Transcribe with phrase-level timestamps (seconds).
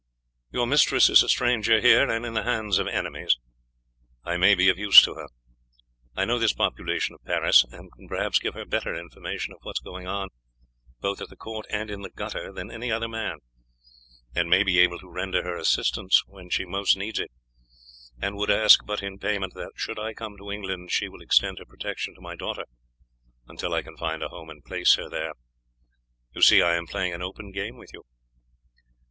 [0.51, 3.37] Your mistress is a stranger here, and in the hands of enemies.
[4.23, 5.27] I may be of use to her.
[6.15, 9.75] I know this population of Paris, and can perhaps give her better information of what
[9.75, 10.29] is going on
[11.01, 13.41] both at the court and in the gutter than any other man,
[14.35, 17.29] and may be able to render her assistance when she most needs it;
[18.19, 21.59] and would ask but in payment that, should I come to England, she will extend
[21.59, 22.65] her protection to my daughter
[23.47, 25.33] until I can find a home and place her there.
[26.33, 28.01] You see I am playing an open game with you."